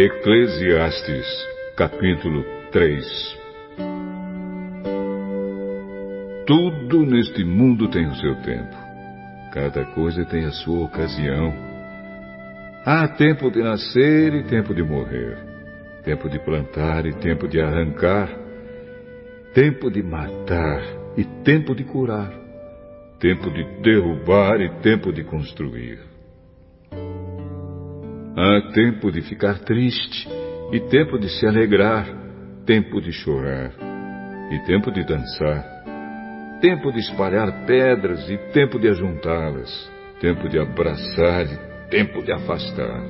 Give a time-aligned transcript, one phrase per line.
[0.00, 1.26] Eclesiastes,
[1.74, 3.36] capítulo 3
[6.46, 8.76] Tudo neste mundo tem o seu tempo.
[9.52, 11.52] Cada coisa tem a sua ocasião.
[12.84, 15.36] Há tempo de nascer e tempo de morrer.
[16.04, 18.30] Tempo de plantar e tempo de arrancar.
[19.52, 20.80] Tempo de matar
[21.16, 22.32] e tempo de curar.
[23.18, 26.17] Tempo de derrubar e tempo de construir.
[28.40, 30.28] Há tempo de ficar triste
[30.72, 32.06] e tempo de se alegrar,
[32.64, 33.72] tempo de chorar
[34.52, 35.64] e tempo de dançar,
[36.60, 39.90] tempo de espalhar pedras e tempo de ajuntá-las,
[40.20, 43.02] tempo de abraçar e tempo de afastar.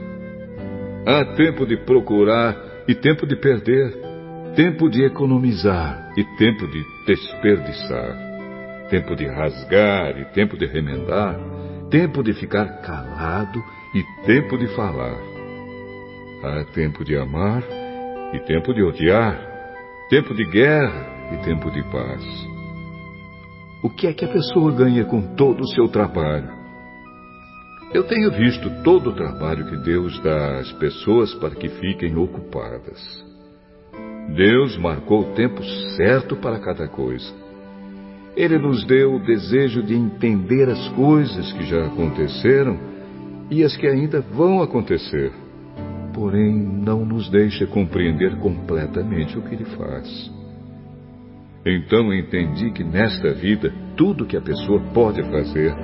[1.07, 2.57] Há tempo de procurar
[2.89, 3.93] e tempo de perder,
[4.57, 8.17] tempo de economizar e tempo de desperdiçar,
[8.89, 11.39] tempo de rasgar e tempo de remendar,
[11.91, 13.63] tempo de ficar calado
[13.95, 15.19] e tempo de falar.
[16.43, 17.63] Há tempo de amar
[18.33, 19.39] e tempo de odiar,
[20.11, 22.25] tempo de guerra e tempo de paz.
[23.83, 26.51] O que é que a pessoa ganha com todo o seu trabalho?
[27.93, 33.27] Eu tenho visto todo o trabalho que Deus dá às pessoas para que fiquem ocupadas.
[34.37, 35.63] Deus marcou o tempo
[35.97, 37.33] certo para cada coisa.
[38.37, 42.79] Ele nos deu o desejo de entender as coisas que já aconteceram
[43.51, 45.33] e as que ainda vão acontecer.
[46.15, 50.31] Porém, não nos deixa compreender completamente o que ele faz.
[51.65, 55.75] Então entendi que nesta vida tudo que a pessoa pode fazer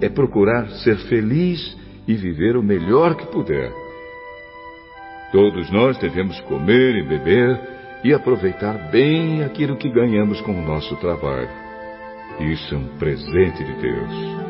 [0.00, 3.72] é procurar ser feliz e viver o melhor que puder.
[5.32, 7.60] Todos nós devemos comer e beber
[8.04, 11.48] e aproveitar bem aquilo que ganhamos com o nosso trabalho.
[12.40, 14.45] Isso é um presente de Deus.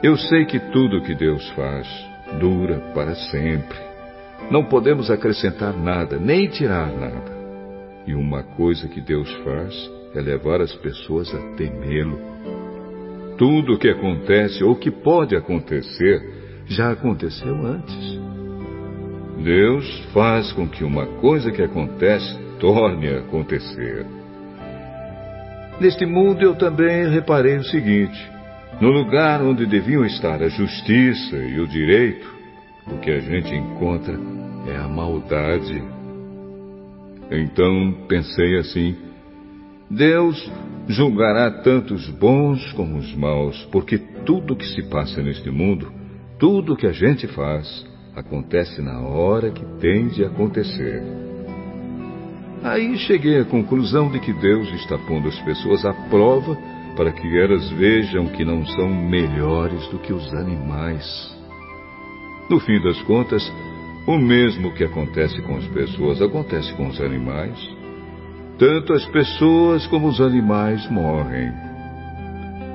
[0.00, 1.88] Eu sei que tudo que Deus faz
[2.38, 3.76] dura para sempre.
[4.48, 7.36] Não podemos acrescentar nada, nem tirar nada.
[8.06, 12.16] E uma coisa que Deus faz é levar as pessoas a temê-lo.
[13.36, 16.22] Tudo o que acontece ou que pode acontecer
[16.66, 18.20] já aconteceu antes.
[19.42, 24.06] Deus faz com que uma coisa que acontece torne a acontecer.
[25.80, 28.37] Neste mundo eu também reparei o seguinte:
[28.80, 32.26] no lugar onde deviam estar a justiça e o direito,
[32.86, 34.18] o que a gente encontra
[34.66, 35.82] é a maldade.
[37.30, 38.96] Então pensei assim:
[39.90, 40.50] Deus
[40.86, 45.92] julgará tanto os bons como os maus, porque tudo que se passa neste mundo,
[46.38, 47.84] tudo que a gente faz,
[48.14, 51.02] acontece na hora que tem de acontecer.
[52.62, 56.56] Aí cheguei à conclusão de que Deus está pondo as pessoas à prova
[56.98, 61.06] para que elas vejam que não são melhores do que os animais.
[62.50, 63.40] No fim das contas,
[64.04, 67.56] o mesmo que acontece com as pessoas acontece com os animais.
[68.58, 71.52] Tanto as pessoas como os animais morrem.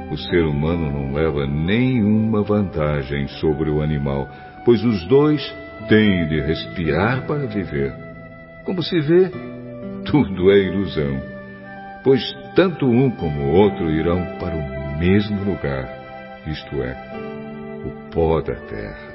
[0.09, 4.29] O ser humano não leva nenhuma vantagem sobre o animal,
[4.63, 5.41] pois os dois
[5.89, 7.93] têm de respirar para viver.
[8.63, 9.29] Como se vê,
[10.05, 11.21] tudo é ilusão,
[12.05, 12.23] pois
[12.55, 15.89] tanto um como o outro irão para o mesmo lugar,
[16.47, 16.95] isto é,
[17.85, 19.13] o pó da terra.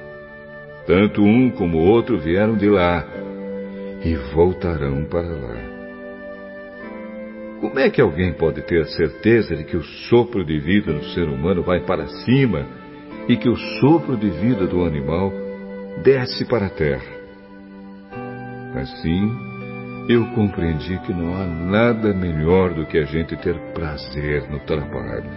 [0.86, 3.06] Tanto um como o outro vieram de lá
[4.04, 5.78] e voltarão para lá.
[7.60, 11.04] Como é que alguém pode ter a certeza de que o sopro de vida do
[11.06, 12.66] ser humano vai para cima
[13.28, 15.32] e que o sopro de vida do animal
[16.02, 17.18] desce para a terra?
[18.74, 19.47] Assim,
[20.08, 25.30] eu compreendi que não há nada melhor do que a gente ter prazer no trabalho.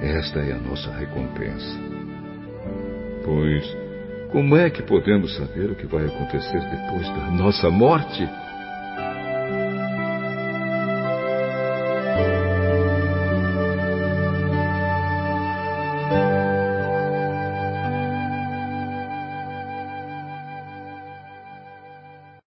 [0.00, 1.78] Esta é a nossa recompensa.
[3.22, 3.76] Pois,
[4.32, 8.26] como é que podemos saber o que vai acontecer depois da nossa morte?